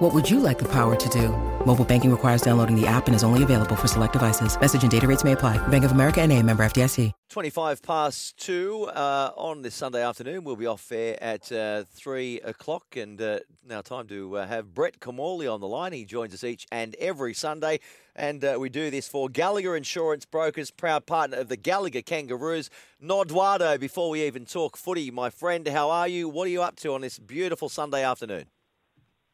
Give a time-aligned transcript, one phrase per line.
[0.00, 1.28] What would you like the power to do?
[1.66, 4.58] Mobile banking requires downloading the app and is only available for select devices.
[4.58, 5.58] Message and data rates may apply.
[5.68, 7.12] Bank of America and a member FDIC.
[7.28, 10.42] 25 past two uh, on this Sunday afternoon.
[10.42, 14.72] We'll be off air at uh, three o'clock, and uh, now time to uh, have
[14.72, 15.92] Brett Kimmorley on the line.
[15.92, 17.78] He joins us each and every Sunday,
[18.16, 22.70] and uh, we do this for Gallagher Insurance Brokers, proud partner of the Gallagher Kangaroos.
[23.04, 26.26] Nodwado, before we even talk footy, my friend, how are you?
[26.26, 28.46] What are you up to on this beautiful Sunday afternoon?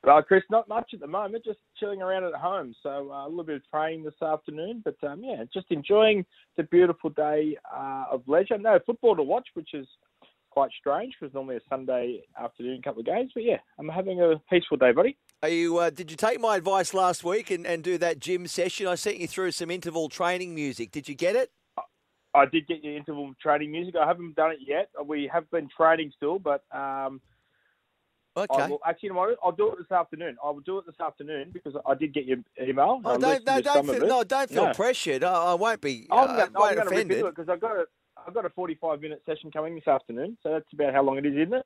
[0.07, 2.77] Well, Chris, not much at the moment, just chilling around at home.
[2.81, 6.25] So uh, a little bit of training this afternoon, but um, yeah, just enjoying
[6.57, 8.57] the beautiful day uh, of leisure.
[8.57, 9.85] No football to watch, which is
[10.51, 13.33] quite strange because normally a Sunday afternoon couple of games.
[13.35, 15.17] But yeah, I'm having a peaceful day, buddy.
[15.43, 15.79] Are you?
[15.79, 18.87] Uh, did you take my advice last week and, and do that gym session?
[18.87, 20.93] I sent you through some interval training music.
[20.93, 21.51] Did you get it?
[22.33, 23.97] I did get your interval training music.
[24.01, 24.89] I haven't done it yet.
[25.05, 27.21] We have been training still, but um,
[28.37, 28.63] Okay.
[28.63, 30.37] I will, actually, tomorrow I'll do it this afternoon.
[30.45, 33.01] I will do it this afternoon because I did get your email.
[33.05, 34.73] Oh, don't, no, don't feel, no, don't feel No.
[34.75, 35.25] pressured.
[35.25, 36.07] I, I won't be.
[36.11, 37.85] I'm uh, going to rip into it because I've got a
[38.27, 40.37] I've got a 45 minute session coming this afternoon.
[40.43, 41.65] So that's about how long it is, isn't it?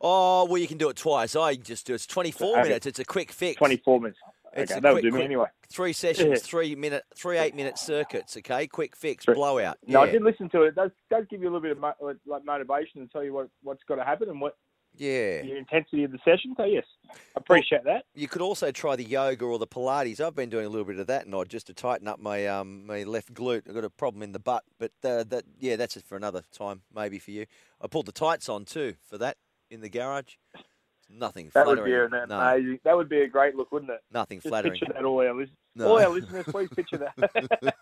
[0.00, 1.36] Oh, well, you can do it twice.
[1.36, 2.62] I just do it's 24 Okay.
[2.62, 2.86] minutes.
[2.86, 3.56] It's a quick fix.
[3.56, 4.18] 24 minutes.
[4.54, 5.46] It's okay, that'll quick- do me anyway.
[5.70, 6.36] Three sessions, Yeah.
[6.42, 8.36] three minute, three eight minute circuits.
[8.38, 9.34] Okay, quick fix, Sure.
[9.34, 9.76] blowout.
[9.86, 10.68] No, I did listen to it.
[10.68, 13.32] It does does give you a little bit of mo- like motivation and tell you
[13.34, 14.56] what what's got to happen and what
[14.96, 15.42] Yeah.
[15.42, 16.54] the intensity of the session.
[16.56, 18.04] So yes, I appreciate that.
[18.14, 20.20] You could also try the yoga or the Pilates.
[20.20, 22.86] I've been doing a little bit of that, Nod, just to tighten up my um
[22.86, 23.62] my left glute.
[23.68, 26.42] I've got a problem in the butt, but uh, that yeah, that's it for another
[26.52, 27.46] time, maybe for you.
[27.80, 29.36] I pulled the tights on too for that
[29.70, 30.34] in the garage.
[31.12, 32.12] Nothing That would be flattering.
[32.22, 32.78] an no, amazing.
[32.84, 34.00] That would be a great look, wouldn't it?
[34.12, 34.74] nothing Just flattering.
[34.78, 35.56] picture that, all our listeners.
[35.74, 35.88] No.
[35.88, 37.74] All our listeners, please picture that.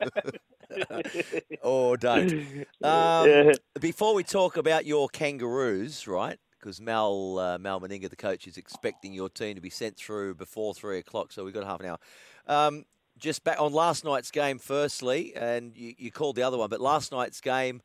[1.63, 2.31] or don't.
[2.83, 3.53] Um, yeah.
[3.81, 6.39] Before we talk about your Kangaroos, right?
[6.59, 10.35] Because Mal uh, Mal Meninga, the coach, is expecting your team to be sent through
[10.35, 11.99] before three o'clock, so we've got half an hour.
[12.47, 12.85] Um,
[13.19, 16.81] just back on last night's game, firstly, and you, you called the other one, but
[16.81, 17.83] last night's game,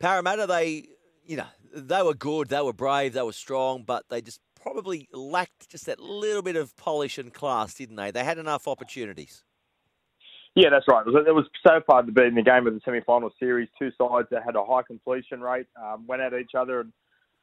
[0.00, 0.88] Parramatta, they,
[1.24, 5.08] you know, they were good, they were brave, they were strong, but they just probably
[5.12, 8.10] lacked just that little bit of polish and class, didn't they?
[8.10, 9.44] They had enough opportunities.
[10.54, 11.06] Yeah, that's right.
[11.06, 13.68] It was, it was so far to be in the game of the semi-final series.
[13.78, 16.92] Two sides that had a high completion rate, um, went at each other, and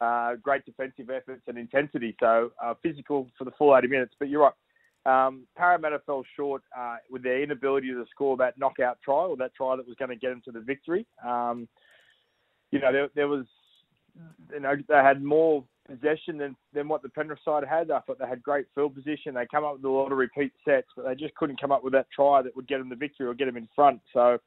[0.02, 2.16] uh, great defensive efforts and intensity.
[2.20, 4.14] So uh, physical for the full 80 minutes.
[4.20, 4.54] But you're right.
[5.06, 9.56] Um, Parramatta fell short uh, with their inability to score that knockout try or that
[9.56, 11.06] try that was going to get them to the victory.
[11.26, 11.68] Um,
[12.72, 13.46] you know, there, there was,
[14.54, 17.90] you know, they had more possession than, than what the Penrith side had.
[17.90, 19.34] I thought they had great field position.
[19.34, 21.84] They come up with a lot of repeat sets, but they just couldn't come up
[21.84, 24.02] with that try that would get them the victory or get them in front.
[24.14, 24.38] So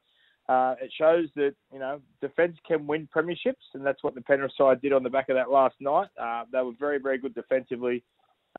[0.49, 4.51] uh, it shows that you know defence can win premierships, and that's what the Penrith
[4.57, 6.09] side did on the back of that last night.
[6.21, 8.03] Uh, they were very, very good defensively,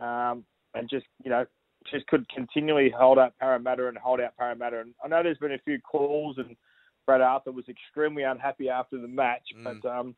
[0.00, 0.44] um,
[0.74, 1.44] and just you know
[1.90, 4.80] just could continually hold out Parramatta and hold out Parramatta.
[4.80, 6.56] And I know there's been a few calls, and
[7.04, 9.80] Brad Arthur was extremely unhappy after the match, Mm.
[9.82, 9.88] but.
[9.88, 10.16] Um,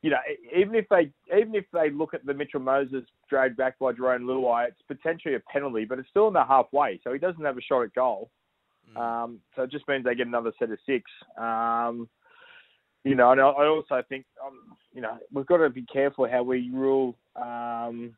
[0.00, 0.18] you know,
[0.56, 4.22] even if they even if they look at the Mitchell Moses dragged back by Jarome
[4.22, 7.58] Luai, it's potentially a penalty, but it's still in the halfway, so he doesn't have
[7.58, 8.30] a shot at goal.
[8.96, 9.00] Mm.
[9.00, 11.10] Um, so it just means they get another set of six.
[11.36, 12.08] Um,
[13.04, 16.28] you know, and I I also think, um, you know, we've got to be careful
[16.28, 17.16] how we rule.
[17.36, 18.14] Um,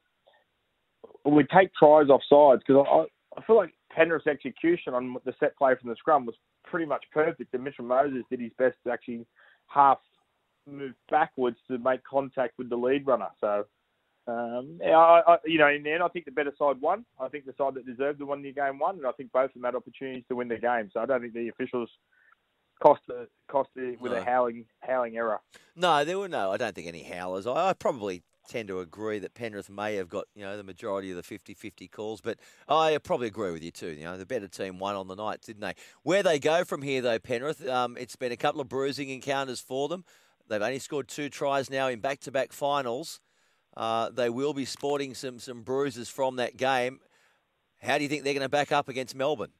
[1.24, 5.56] we take tries off sides because I, I feel like Penrith's execution on the set
[5.56, 8.92] play from the scrum was pretty much perfect, and Mitchell Moses did his best to
[8.92, 9.26] actually
[9.66, 9.98] half
[10.66, 13.28] move backwards to make contact with the lead runner.
[13.40, 13.64] So.
[14.26, 17.04] Um, yeah, I, I, you know, in the end, I think the better side won.
[17.18, 19.46] I think the side that deserved to win the game won, and I think both
[19.46, 20.90] of them had opportunities to win the game.
[20.92, 21.90] So I don't think the officials
[22.82, 24.18] cost the cost with No.
[24.18, 25.40] a howling howling error.
[25.76, 26.52] No, there were no.
[26.52, 27.46] I don't think any howlers.
[27.46, 31.10] I, I probably tend to agree that Penrith may have got you know the majority
[31.10, 32.38] of the 50-50 calls, but
[32.68, 33.90] I probably agree with you too.
[33.90, 35.74] You know, the better team won on the night, didn't they?
[36.02, 39.60] Where they go from here, though, Penrith, um, it's been a couple of bruising encounters
[39.60, 40.04] for them.
[40.48, 43.20] They've only scored two tries now in back-to-back finals.
[43.80, 47.00] Uh, they will be sporting some some bruises from that game.
[47.80, 49.52] How do you think they're going to back up against Melbourne?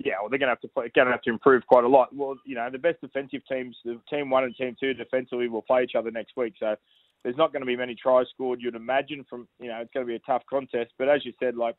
[0.00, 1.88] Yeah, well, they're going to have to play, going to have to improve quite a
[1.88, 2.12] lot.
[2.12, 5.62] Well, you know, the best defensive teams, the team one and team two defensively, will
[5.62, 6.54] play each other next week.
[6.58, 6.74] So
[7.22, 8.60] there's not going to be many tries scored.
[8.60, 10.90] You'd imagine from you know it's going to be a tough contest.
[10.98, 11.76] But as you said, like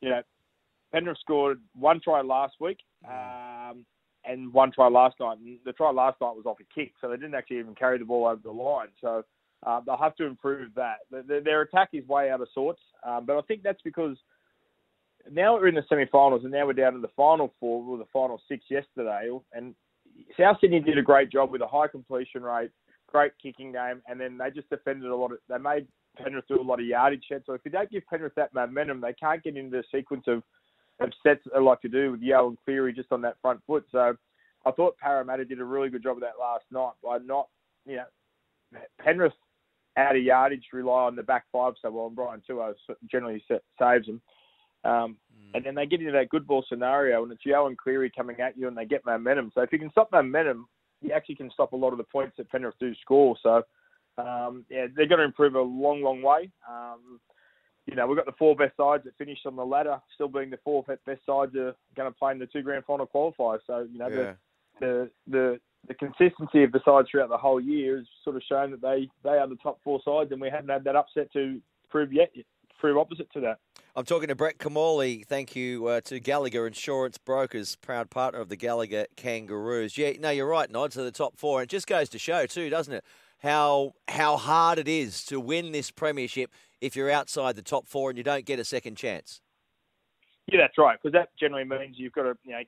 [0.00, 0.22] you know,
[0.94, 3.84] Penrith scored one try last week, um,
[4.24, 5.36] and one try last night.
[5.40, 7.98] And the try last night was off a kick, so they didn't actually even carry
[7.98, 8.88] the ball over the line.
[9.02, 9.24] So
[9.66, 10.98] uh, they'll have to improve that.
[11.10, 14.16] Their, their attack is way out of sorts, um, but I think that's because
[15.30, 18.06] now we're in the semi-finals, and now we're down to the final four, or the
[18.12, 19.74] final six yesterday, and
[20.38, 22.70] South Sydney did a great job with a high completion rate,
[23.06, 25.38] great kicking game, and then they just defended a lot of.
[25.48, 27.42] They made Penrith do a lot of yardage shed.
[27.46, 30.42] So if you don't give Penrith that momentum, they can't get into the sequence of,
[31.00, 33.84] of sets they like to do with Yeo and Cleary just on that front foot.
[33.92, 34.16] So
[34.66, 37.48] I thought Parramatta did a really good job of that last night by not,
[37.86, 39.32] you know, Penrith
[39.98, 42.74] out of yardage rely on the back five so well, and Brian To'o
[43.10, 44.22] generally saves them.
[44.84, 45.54] Um, mm.
[45.54, 48.40] And then they get into that good ball scenario, and it's Yeo and Cleary coming
[48.40, 49.50] at you, and they get momentum.
[49.54, 50.68] So if you can stop momentum,
[51.02, 53.36] you actually can stop a lot of the points that Penrith do score.
[53.42, 53.62] So
[54.18, 56.50] um, yeah, they're going to improve a long, long way.
[56.68, 57.20] Um,
[57.86, 60.50] you know, we've got the four best sides that finished on the ladder, still being
[60.50, 63.60] the four best sides are going to play in the two grand final qualifiers.
[63.66, 64.32] So you know, yeah.
[64.80, 68.42] the, the the the consistency of the sides throughout the whole year has sort of
[68.48, 71.32] shown that they they are the top four sides, and we haven't had that upset
[71.32, 72.30] to prove yet
[72.78, 73.58] prove opposite to that.
[73.96, 75.26] I'm talking to Brett Kimmorley.
[75.26, 79.98] Thank you uh, to Gallagher Insurance Brokers, proud partner of the Gallagher Kangaroos.
[79.98, 81.60] Yeah, no, you're right, Nod, to the top four.
[81.60, 83.04] And it just goes to show, too, doesn't it,
[83.38, 88.10] how how hard it is to win this premiership if you're outside the top four
[88.10, 89.40] and you don't get a second chance.
[90.46, 90.96] Yeah, that's right.
[91.02, 92.62] Because that generally means you've got to, you know,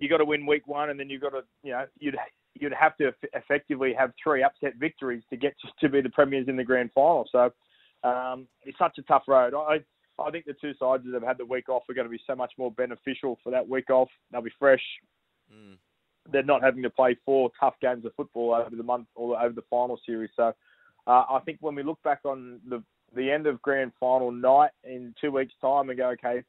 [0.00, 2.16] you got to win week one, and then you've got to, you know, you'd
[2.54, 6.56] you'd have to effectively have three upset victories to get to be the premiers in
[6.56, 7.28] the grand final.
[7.30, 7.52] So
[8.02, 9.54] um, it's such a tough road.
[9.54, 9.80] I
[10.20, 12.20] I think the two sides that have had the week off are going to be
[12.26, 14.08] so much more beneficial for that week off.
[14.32, 14.82] They'll be fresh.
[15.52, 15.76] Mm.
[16.32, 19.54] They're not having to play four tough games of football over the month or over
[19.54, 20.30] the final series.
[20.36, 20.52] So
[21.06, 22.82] uh, I think when we look back on the
[23.14, 26.42] the end of grand final night in two weeks' time and go, okay,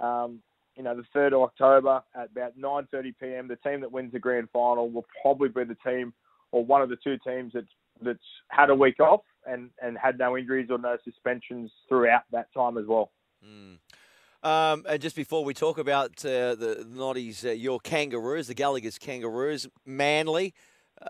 [0.00, 0.40] um,
[0.76, 4.18] you know, the third of October at about 9:30 p.m., the team that wins the
[4.18, 6.12] grand final will probably be the team
[6.50, 7.66] or one of the two teams that's
[8.02, 12.46] that's had a week off and, and had no injuries or no suspensions throughout that
[12.54, 13.10] time as well.
[13.44, 13.78] Mm.
[14.42, 18.98] Um, and just before we talk about uh, the Noddies, uh, your Kangaroos, the Gallagher's
[18.98, 20.52] Kangaroos, Manly,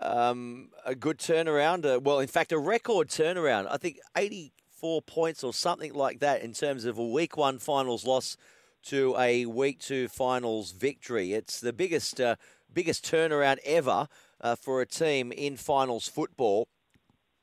[0.01, 1.85] um, a good turnaround.
[1.85, 3.67] Uh, well, in fact, a record turnaround.
[3.71, 8.05] I think 84 points or something like that in terms of a week one finals
[8.05, 8.37] loss
[8.83, 11.33] to a week two finals victory.
[11.33, 12.35] It's the biggest uh,
[12.73, 14.07] biggest turnaround ever
[14.41, 16.67] uh, for a team in finals football.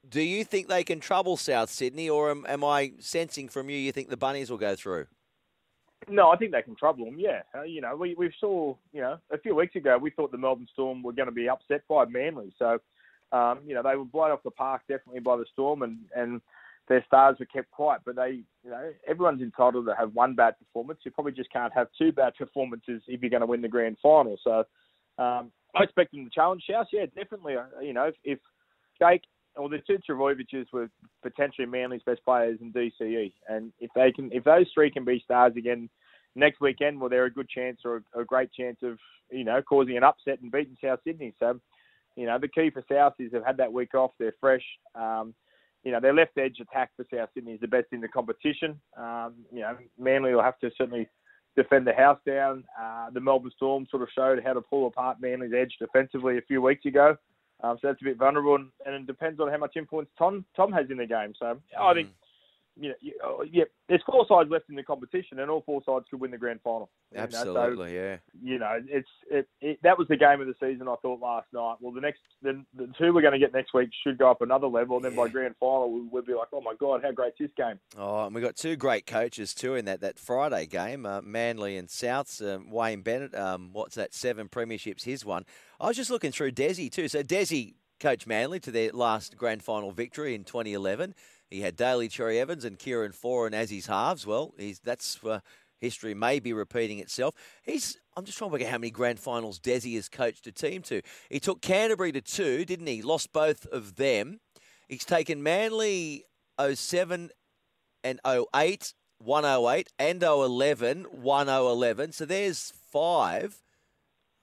[0.08, 3.76] Do you think they can trouble South Sydney, or am, am I sensing from you
[3.76, 5.06] you think the Bunnies will go through?
[6.08, 7.18] No, I think they can trouble them.
[7.18, 10.32] Yeah, uh, you know, we we saw, you know, a few weeks ago we thought
[10.32, 12.52] the Melbourne Storm were going to be upset by Manly.
[12.58, 12.78] So,
[13.32, 16.40] um, you know, they were blown off the park definitely by the Storm, and and
[16.90, 18.02] their stars were kept quiet.
[18.04, 20.98] But they, you know, everyone's entitled to have one bad performance.
[21.04, 23.96] You probably just can't have two bad performances if you're going to win the grand
[24.02, 24.36] final.
[24.42, 24.64] So,
[25.16, 26.88] um, I expect them to challenge South.
[26.92, 27.54] Yeah, definitely.
[27.56, 28.38] Uh, you know, if, if
[29.00, 29.22] Jake
[29.56, 30.90] well, the two Trbojevics were
[31.22, 35.20] potentially Manly's best players in DCE, and if they can, if those three can be
[35.24, 35.88] stars again
[36.34, 38.98] next weekend, well, they're a good chance or a, a great chance of
[39.30, 41.34] you know causing an upset and beating South Sydney.
[41.38, 41.60] So,
[42.16, 44.64] you know, the key for South is they've had that week off, they're fresh.
[44.94, 45.34] Um,
[45.84, 48.80] you know, their left edge attack for South Sydney is the best in the competition.
[48.96, 51.08] Um, you know, Manly will have to certainly
[51.56, 52.64] defend the house down.
[52.80, 56.42] Uh, the Melbourne Storm sort of showed how to pull apart Manly's edge defensively a
[56.42, 57.16] few weeks ago.
[57.62, 60.46] Um, so that's a bit vulnerable, and, and, it depends on how much influence Tom
[60.56, 61.34] Tom has in the game.
[61.38, 61.60] So.
[61.78, 62.08] I think
[62.80, 62.94] you know,
[63.24, 66.30] oh, yeah, there's four sides left in the competition, and all four sides could win
[66.30, 66.90] the grand final.
[67.14, 68.10] Absolutely, you know?
[68.10, 68.16] so, yeah.
[68.42, 70.88] You know, it's it, it, that was the game of the season.
[70.88, 71.76] I thought last night.
[71.80, 74.42] Well, the next the, the two we're going to get next week should go up
[74.42, 75.24] another level, and then yeah.
[75.24, 77.78] by grand final we'll, we'll, be like, oh my god, how great this game!
[77.98, 81.76] Oh, and we got two great coaches too in that that Friday game, uh, Manly
[81.76, 82.40] and Souths.
[82.42, 84.14] Um, Wayne Bennett, um, what's that?
[84.14, 85.44] Seven premierships, his one.
[85.78, 87.08] I was just looking through Desi too.
[87.08, 91.14] So Desi coached Manly to their last grand final victory in 2011.
[91.50, 94.26] He had Daly Cherry Evans and Kieran Foran as his halves.
[94.26, 94.54] Well,
[94.84, 95.40] that's uh,
[95.80, 97.34] history may be repeating itself.
[97.62, 100.52] He's I'm just trying to work out how many grand finals Desi has coached a
[100.52, 101.02] team to.
[101.28, 103.02] He took Canterbury to two, didn't he?
[103.02, 104.40] Lost both of them.
[104.88, 106.24] He's taken Manly
[106.60, 107.30] 07
[108.04, 112.12] and 08, 108, and 011, 1011.
[112.12, 113.62] So there's five.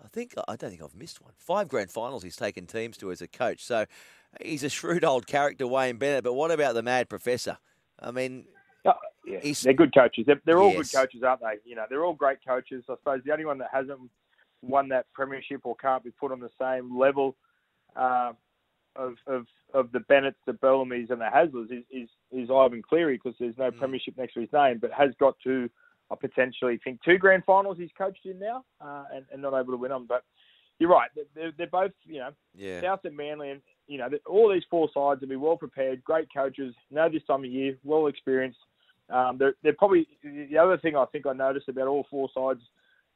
[0.03, 1.33] I think I don't think I've missed one.
[1.37, 3.63] Five grand finals he's taken teams to as a coach.
[3.63, 3.85] So
[4.41, 6.23] he's a shrewd old character, Wayne Bennett.
[6.23, 7.57] But what about the mad professor?
[7.99, 8.45] I mean,
[8.85, 8.93] oh,
[9.25, 9.39] yeah.
[9.63, 10.25] they're good coaches.
[10.27, 10.91] They're, they're all yes.
[10.91, 11.55] good coaches, aren't they?
[11.65, 12.83] You know, they're all great coaches.
[12.89, 13.99] I suppose the only one that hasn't
[14.61, 17.35] won that premiership or can't be put on the same level
[17.95, 18.33] uh,
[18.95, 23.19] of, of of the Bennetts, the Bellamy's, and the Haslers is is, is Ivan Cleary
[23.21, 23.77] because there's no mm.
[23.77, 25.69] premiership next to his name, but has got to
[26.11, 29.73] I potentially think two grand finals he's coached in now uh, and, and, not able
[29.73, 30.05] to win them.
[30.07, 30.23] But
[30.79, 31.09] you're right.
[31.35, 32.81] They're, they're both, you know, Yeah.
[32.81, 36.27] South and Manly, and you know, all these four sides will be well prepared, great
[36.33, 38.59] coaches, know this time of year, well experienced.
[39.09, 42.61] Um, they're, they're probably the other thing I think I noticed about all four sides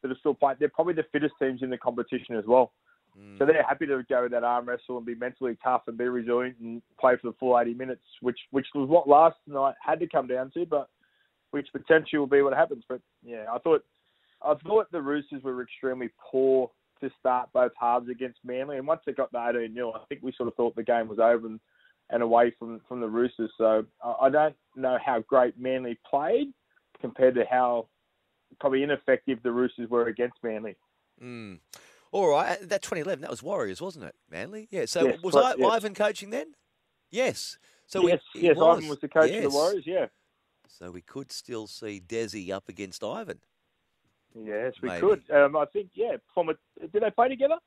[0.01, 0.57] that are still playing.
[0.59, 2.71] They're probably the fittest teams in the competition as well.
[3.19, 3.37] Mm.
[3.37, 6.05] So they're happy to go with that arm wrestle and be mentally tough and be
[6.05, 9.99] resilient and play for the full 80 minutes, which which was what last night had
[9.99, 10.89] to come down to, but
[11.51, 12.83] which potentially will be what happens.
[12.87, 13.83] But yeah, I thought
[14.41, 19.01] I thought the Roosters were extremely poor to start both halves against Manly, and once
[19.05, 21.47] they got the 18 0 I think we sort of thought the game was over
[21.47, 21.59] and,
[22.09, 23.51] and away from from the Roosters.
[23.57, 26.47] So I, I don't know how great Manly played
[26.99, 27.87] compared to how
[28.59, 30.75] probably ineffective the Roosters were against Manly.
[31.21, 31.59] Mm.
[32.11, 34.15] All right, uh, that 2011, that was Warriors, wasn't it?
[34.29, 34.67] Manly?
[34.69, 34.85] Yeah.
[34.85, 35.71] So Yes, was correct, I, yes.
[35.71, 36.47] Ivan coaching then?
[37.09, 37.57] Yes.
[37.87, 39.83] So yes, we, yes, Ivan was the coach of the Warriors.
[39.85, 40.07] Yeah.
[40.77, 43.39] So we could still see Desi up against Ivan.
[44.33, 45.01] Yes, we Maybe.
[45.01, 45.29] could.
[45.31, 46.17] Um, I think, yeah.
[46.33, 47.57] From a, did they play together?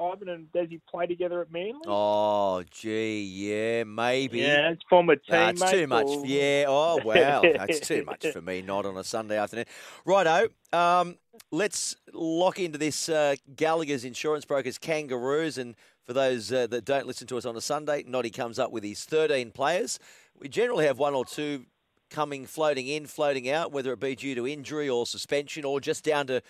[0.00, 1.80] Ivan and Desi play together at Manly?
[1.86, 4.40] Oh, gee, yeah, maybe.
[4.40, 5.48] yeah, it's from a team.
[5.50, 6.06] It's too much.
[6.06, 6.64] or- Yeah.
[6.68, 7.42] Oh, wow.
[7.42, 9.66] That's too much for me, not on a Sunday afternoon.
[10.04, 10.48] Righto.
[10.72, 11.16] Um,
[11.50, 15.56] let's lock into this uh, Gallagher's Insurance Brokers Kangaroos.
[15.56, 18.72] And for those uh, that don't listen to us on a Sunday, Noddy comes up
[18.72, 19.98] with his 13 players.
[20.38, 21.64] We generally have one or two
[22.10, 26.04] coming floating in, floating out, whether it be due to injury or suspension or just
[26.04, 26.42] down to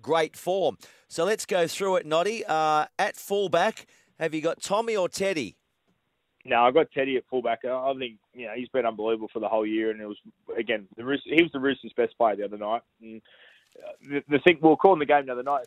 [0.00, 0.78] great form.
[1.08, 2.44] So let's go through it, Noddy.
[2.46, 3.86] Uh, at fullback,
[4.18, 5.56] have you got Tommy or Teddy?
[6.44, 7.64] No, I've got Teddy at fullback.
[7.64, 10.16] I think you know he's been unbelievable for the whole year, and it was
[10.58, 12.82] again the Roos- he was the Roosters' best player the other night.
[13.02, 13.20] And
[13.78, 15.66] uh, the, the thing we were calling the game the other night.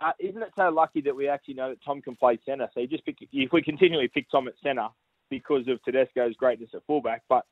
[0.00, 2.68] Uh, isn't it so lucky that we actually know that Tom can play centre?
[2.72, 4.88] So you just pick, if we continually pick Tom at centre
[5.28, 7.44] because of Tedesco's greatness at fullback, but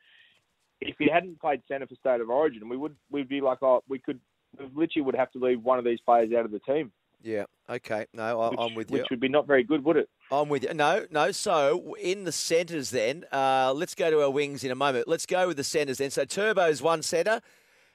[0.81, 3.83] if he hadn't played centre for State of Origin, we would we'd be like, oh,
[3.89, 4.21] we could
[4.59, 6.93] we literally would have to leave one of these players out of the team.
[7.23, 7.45] Yeah.
[7.69, 8.07] Okay.
[8.13, 8.99] No, I, I'm with you.
[8.99, 10.09] Which would be not very good, would it?
[10.31, 10.75] I'm with you.
[10.75, 11.33] No, no.
[11.33, 15.09] So in the centres, then uh, let's go to our wings in a moment.
[15.09, 16.11] Let's go with the centres then.
[16.11, 17.41] So Turbo's one centre.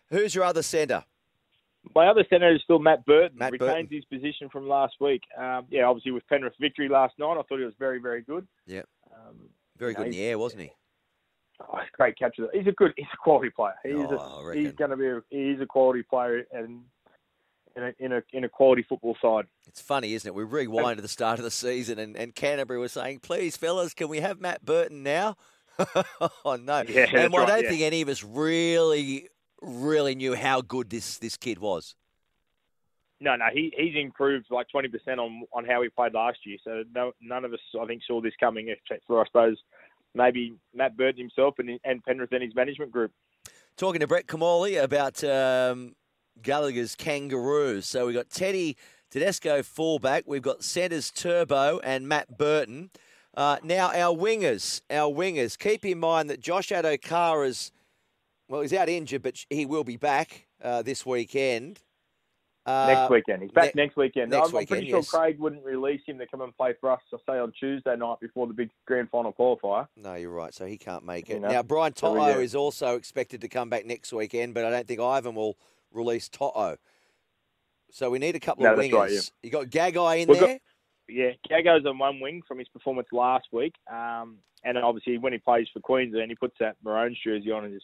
[0.09, 1.05] Who's your other centre?
[1.95, 3.38] My other centre is still Matt Burton.
[3.38, 3.88] Matt retains Burton.
[3.89, 5.21] his position from last week.
[5.38, 8.47] Um, yeah, obviously with Penrith victory last night, I thought he was very, very good.
[8.67, 8.81] Yeah.
[9.13, 10.71] Um, Very you know, good in the air, wasn't he?
[11.73, 12.47] Oh, great catcher.
[12.53, 12.93] He's a good.
[12.95, 13.75] He's a quality player.
[13.83, 14.07] He is.
[14.09, 15.07] Oh, A, he's going to be.
[15.07, 16.81] A, he's a quality player and
[17.75, 19.45] in a, in a in a quality football side.
[19.67, 20.33] It's funny, isn't it?
[20.33, 23.93] We rewind to the start of the season, and, and Canterbury was saying, "Please, fellas,
[23.93, 25.37] can we have Matt Burton now?"
[25.79, 26.83] oh no!
[26.87, 27.69] Yeah, and I don't yeah.
[27.69, 29.29] think any of us really,
[29.61, 31.95] really knew how good this this kid was.
[33.19, 36.57] No, no, he he's improved like twenty percent on on how he played last year.
[36.63, 38.69] So no, none of us, I think, saw this coming.
[38.69, 39.57] Except for I suppose
[40.15, 43.11] maybe Matt Burton himself and and Penrith and his management group.
[43.77, 45.95] Talking to Brett Kimmorley about um,
[46.41, 47.85] Gallagher's Kangaroos.
[47.85, 48.77] So we've got Teddy
[49.09, 50.23] Tedesco fullback.
[50.27, 52.91] We've got centres Turbo and Matt Burton.
[53.33, 55.57] Uh, now our wingers, our wingers.
[55.57, 57.71] Keep in mind that Josh Addo-Carr's
[58.51, 61.79] well, he's out injured, but he will be back uh, this weekend.
[62.65, 63.41] Uh, next weekend.
[63.41, 64.29] He's back ne- next weekend.
[64.31, 65.09] next I'm, I'm pretty sure yes.
[65.09, 68.19] Craig wouldn't release him to come and play for us, I say, on Tuesday night
[68.21, 69.87] before the big grand final qualifier.
[69.97, 70.53] No, you're right.
[70.53, 71.33] So he can't make it.
[71.35, 74.69] You know, now Brian To'o is also expected to come back next weekend, but I
[74.69, 75.57] don't think Ivan will
[75.91, 76.77] release To'o.
[77.91, 78.93] So we need a couple No, of wingers.
[78.93, 79.19] right, yeah.
[79.43, 80.59] You got Gagai in We've got- there.
[81.09, 83.73] Yeah, Gagai's on one wing from his performance last week.
[83.91, 87.73] Um, and obviously, when he plays for Queensland, he puts that Maroons jersey on and
[87.73, 87.83] his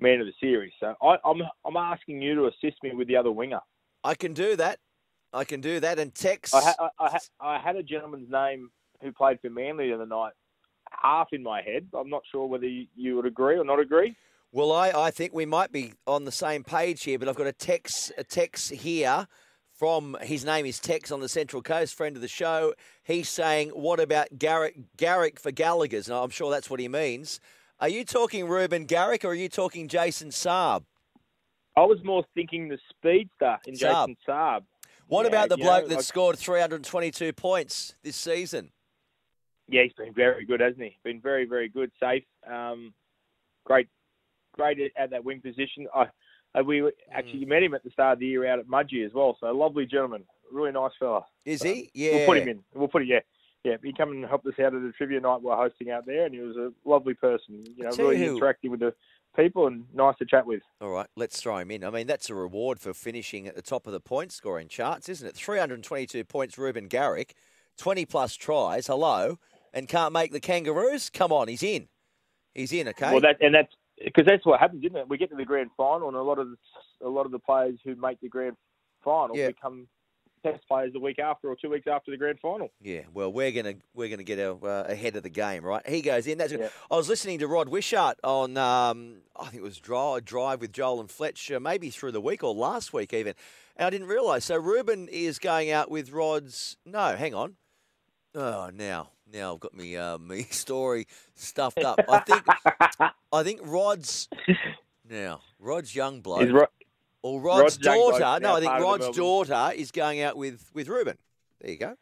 [0.00, 0.72] man of the series.
[0.80, 3.60] So I, I'm, I'm asking you to assist me with the other winger.
[4.04, 4.78] I can do that.
[5.32, 5.98] I can do that.
[5.98, 6.54] And text.
[6.54, 8.70] I, ha- I, I, ha- I had a gentleman's name
[9.02, 10.32] who played for Manly the other night,
[10.90, 11.88] half in my head.
[11.94, 14.16] I'm not sure whether you, you would agree or not agree.
[14.52, 17.46] well, I, I think we might be on the same page here, but I've got
[17.46, 19.26] a text a Tex here
[19.78, 22.72] from his name is Tex on the Central Coast, friend of the show.
[23.04, 27.38] He's saying, "What about Garrick Garrick for Gallagher's?" And I'm sure that's what he means.
[27.78, 30.82] Are you talking Ruben Garrick or are you talking Jason Saab?
[31.78, 34.06] I was more thinking the speedster in Saab.
[34.08, 34.64] Jason Saab.
[35.06, 38.72] What Yeah, about the bloke know, that like- scored 322 points this season?
[39.68, 40.96] Yeah, he's been very good, hasn't he?
[41.04, 41.92] Been very, very good.
[42.00, 42.94] Safe, um,
[43.64, 43.88] great,
[44.52, 45.86] great at- at that wing position.
[45.94, 46.08] I,
[46.58, 49.04] uh, we were- actually met him at the start of the year out at Mudgee
[49.06, 49.36] as well.
[49.38, 51.26] So lovely gentleman, really nice fella.
[51.44, 51.90] Is So, he?
[51.94, 52.12] Yeah.
[52.16, 52.64] We'll put him in.
[52.74, 53.08] We'll put it.
[53.08, 53.20] Yeah,
[53.62, 53.76] yeah.
[53.84, 56.34] He come and helped us out at the trivia night we're hosting out there, and
[56.34, 57.64] he was a lovely person.
[57.76, 58.94] You know, really who- interacting with the
[59.36, 60.62] people and nice to chat with.
[60.80, 61.84] All right, let's throw him in.
[61.84, 65.08] I mean, that's a reward for finishing at the top of the point scoring charts,
[65.08, 65.34] isn't it?
[65.34, 67.34] 322 points, Ruben Garrick,
[67.78, 68.86] 20 plus tries.
[68.86, 69.38] Hello,
[69.72, 71.10] and can't make the Kangaroos.
[71.10, 71.88] Come on, he's in.
[72.54, 72.88] He's in.
[72.88, 73.10] Okay.
[73.12, 73.72] Well, that and that's
[74.04, 75.08] because that's what happens, isn't it?
[75.08, 77.38] We get to the grand final, and a lot of the, a lot of the
[77.38, 78.56] players who make the grand
[79.04, 79.48] final Yeah.
[79.48, 79.88] become
[80.42, 82.70] test players the week after or two weeks after the grand final.
[82.80, 85.86] Yeah, well, we're gonna we're gonna get our, uh, ahead of the game, right?
[85.88, 86.38] He goes in.
[86.38, 86.52] That's.
[86.52, 86.68] Yeah.
[86.90, 90.72] I was listening to Rod Wishart on, um, I think it was Drive, Drive with
[90.72, 93.34] Joel and Fletcher, uh, maybe through the week or last week even,
[93.76, 94.44] and I didn't realise.
[94.44, 96.76] So Ruben is going out with Rod's.
[96.84, 97.56] No, hang on.
[98.34, 102.00] Oh, now now I've got me uh, me story stuffed up.
[102.08, 102.42] I think
[103.32, 104.28] I think Rod's
[105.08, 106.70] now Rod's young bloke.
[107.28, 108.40] Or Rod's, Rod's daughter.
[108.40, 111.16] No, I think part of the Rod's daughter is going out with, with Ruben.
[111.60, 111.94] There you go.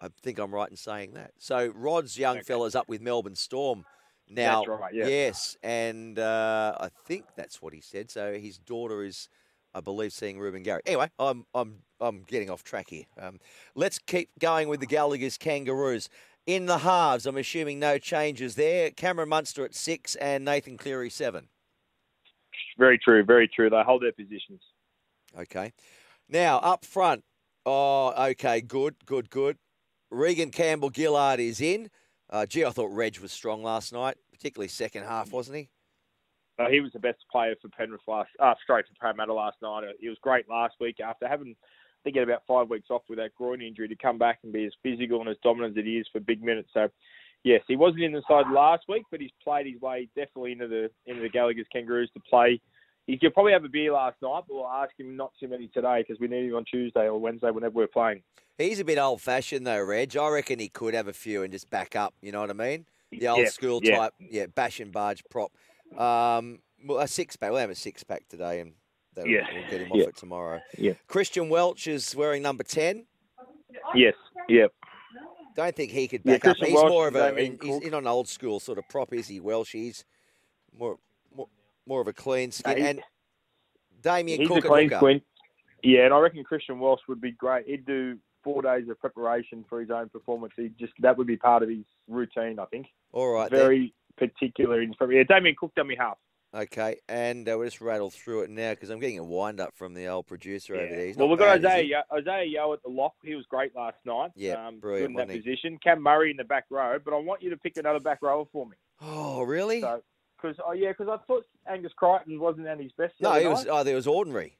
[0.00, 1.32] I think I'm right in saying that.
[1.38, 2.44] So Rod's young Okay.
[2.44, 3.84] fella's up with Melbourne Storm
[4.28, 4.64] now.
[4.64, 5.06] Right, yeah.
[5.06, 8.10] Yes, and uh, I think that's what he said.
[8.10, 9.28] So his daughter is,
[9.74, 10.82] I believe, seeing Ruben Gary.
[10.84, 13.04] Anyway, I'm I'm I'm getting off track here.
[13.18, 13.38] Um,
[13.74, 16.08] let's keep going with the Gallagher's Kangaroos.
[16.46, 18.90] In the halves, I'm assuming no changes there.
[18.90, 21.48] Cameron Munster at six and Nathan Cleary seven.
[22.78, 23.70] Very true, very true.
[23.70, 24.60] They hold their positions.
[25.38, 25.72] Okay.
[26.28, 27.24] Now, up front.
[27.66, 28.60] Oh, okay.
[28.60, 29.58] Good, good, good.
[30.10, 31.90] Reagan Campbell Gillard is in.
[32.30, 35.68] Uh, gee, I thought Reg was strong last night, particularly second half, wasn't he?
[36.58, 39.84] Uh, he was the best player for Penrith last, uh, straight for Parramatta last night.
[39.84, 42.90] Uh, He was great last week after having, I think, he had about five weeks
[42.90, 45.76] off with that groin injury to come back and be as physical and as dominant
[45.76, 46.70] as he is for big minutes.
[46.72, 46.88] So,
[47.44, 50.66] yes, he wasn't in the side last week, but he's played his way definitely into
[50.66, 52.60] the into the Gallagher's Kangaroos to play.
[53.06, 55.68] He could probably have a beer last night, but we'll ask him not too many
[55.68, 58.22] today because we need him on Tuesday or Wednesday whenever we're playing.
[58.56, 60.16] He's a bit old fashioned, though, Reg.
[60.16, 62.14] I reckon he could have a few and just back up.
[62.22, 62.86] You know what I mean?
[63.10, 63.98] The old Yeah, school yeah.
[63.98, 65.52] type, yeah, bash and barge prop.
[65.98, 66.60] Um,
[66.98, 67.50] a six pack.
[67.50, 68.72] We'll have a six pack today, and
[69.14, 70.04] that'll, Yeah, we'll get him off yeah.
[70.04, 70.60] it tomorrow.
[70.78, 70.94] Yeah.
[71.06, 73.04] Christian Welch is wearing number 10.
[73.94, 74.14] Yes,
[74.48, 74.66] yeah.
[75.54, 76.56] Don't think he could Yeah, back up.
[76.56, 79.12] Christian He's Welch more of a Damien he's in on old school sort of prop,
[79.12, 79.40] is he?
[79.40, 80.04] Welch, he's
[80.76, 80.98] more
[81.34, 81.48] more,
[81.86, 82.84] more of a clean skin.
[82.84, 83.02] and
[84.02, 85.22] Damien He's Cook a clean squint.
[85.82, 87.66] Yeah, and I reckon Christian Welch would be great.
[87.66, 90.52] He'd do four days of preparation for his own performance.
[90.56, 92.58] He just that would be part of his routine.
[92.58, 92.86] I think.
[93.12, 93.60] All right, then.
[93.60, 94.94] Very particular in.
[95.10, 96.18] Yeah, Damien Cook dummy half.
[96.54, 99.74] Okay, and uh, we'll just rattle through it now because I'm getting a wind up
[99.74, 101.06] from the old producer over there.
[101.06, 101.84] He's Well, we've got bad, is Isaah?
[101.84, 103.14] Yeo, Isaah Yeo at the lock.
[103.24, 104.30] He was great last night.
[104.36, 105.78] Yeah, um, brilliant, Good in that position.
[105.82, 108.44] Cam Murray in the back row, but I want you to pick another back rower
[108.52, 108.76] for me.
[109.00, 109.80] Oh, really?
[109.80, 110.00] So,
[110.40, 113.14] because oh yeah, because I thought Angus Crichton wasn't at his best.
[113.18, 113.66] no, he was.
[113.68, 114.56] Oh, there was ordinary.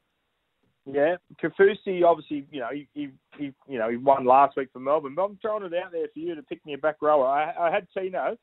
[0.85, 4.79] Yeah, Kaufusi obviously, you know, he, he, he, you know, he won last week for
[4.79, 5.15] Melbourne.
[5.15, 7.25] But I'm throwing it out there for you to pick me a back rower.
[7.25, 8.37] I, I had Tino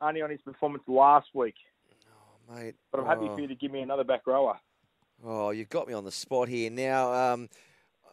[0.00, 1.54] only on his performance last week,
[2.54, 2.74] mate.
[2.92, 3.34] but I'm happy oh.
[3.34, 4.58] for you to give me another back rower.
[5.24, 7.12] Oh, you've got me on the spot here now.
[7.12, 7.48] Um,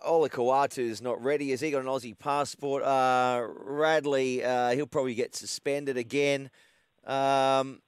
[0.04, 1.52] Ola Kawatu's not ready.
[1.52, 2.84] Has he got an Aussie passport?
[2.84, 6.50] Uh, Radley, uh, he'll probably get suspended again.
[7.06, 7.82] Um,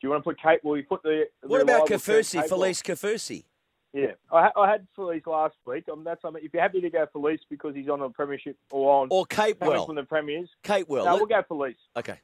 [0.00, 0.64] Do you want to put Kate?
[0.64, 1.24] Will you put the.
[1.42, 3.44] what the about Kaufusi, Felise Kaufusi?
[3.92, 5.84] Yeah, I, I had Felice last week.
[5.90, 6.44] Um, that's something.
[6.44, 9.54] If you're happy to go Felice because he's on a premiership or on Or coming
[9.54, 9.86] Capewell?
[9.86, 11.04] from the premiers, Capewell.
[11.04, 12.18] no, we'll go Felice Okay.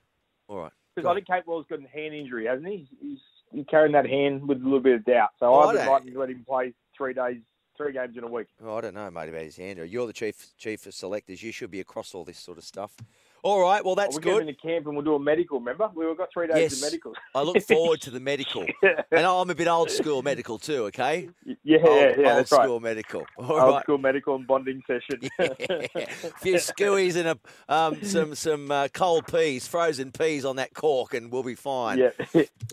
[0.49, 0.73] All right.
[0.95, 2.89] Because I think Capewell's got a hand injury, hasn't he?
[3.01, 3.19] He's,
[3.53, 5.31] he's, carrying that hand with a little bit of doubt.
[5.39, 7.37] So Oh, I would like to let him play three days,
[7.77, 8.47] three games in a week.
[8.65, 9.79] Oh, I don't know, mate, about his hand.
[9.79, 11.43] You're the chief chief of selectors.
[11.43, 12.97] You should be across all this sort of stuff.
[13.45, 13.85] All right.
[13.85, 14.49] Well, that's we'll get him good.
[14.51, 15.59] into camp and we'll do a medical.
[15.59, 16.73] Remember, we've got three days Yes.
[16.75, 17.17] of medicals.
[17.35, 18.65] I look forward to the medical.
[18.83, 21.29] And I'm a bit old school medical too, okay?
[21.65, 22.65] yeah, Old, yeah, yeah, old that's right.
[22.65, 23.27] school medical.
[23.37, 23.83] All Old right.
[23.83, 25.29] school medical and bonding session.
[25.39, 25.57] a
[26.39, 31.15] few skewies and a, um, some some uh, cold peas, frozen peas on that cork,
[31.15, 31.99] and we'll be fine.
[31.99, 32.11] yeah,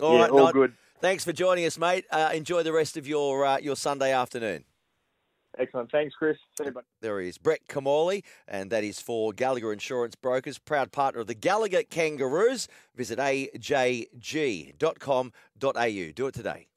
[0.00, 0.52] All yeah, right, all Nod.
[0.52, 0.72] good.
[1.00, 2.04] Thanks for joining us, mate.
[2.12, 4.64] Uh, enjoy the rest of your uh, your Sunday afternoon.
[5.58, 5.90] Excellent.
[5.90, 6.36] Thanks, Chris.
[7.00, 11.26] There he is, Brett Kimmorley, and that is for Gallagher Insurance Brokers, proud partner of
[11.26, 12.68] the Gallagher Kangaroos.
[12.94, 13.72] Visit ajg.com.au.
[16.14, 16.69] Do it today.